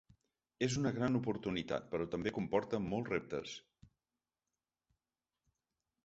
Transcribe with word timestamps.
És 0.67 0.75
una 0.81 0.91
gran 0.93 1.17
oportunitat, 1.17 1.83
però 1.91 2.07
també 2.15 2.33
comporta 2.37 2.79
molts 2.85 3.13
reptes. 3.13 3.53